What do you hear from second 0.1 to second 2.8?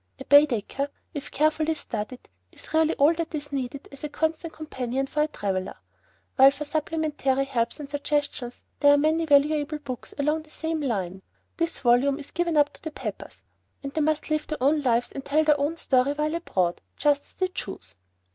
A "Baedeker," if carefully studied, is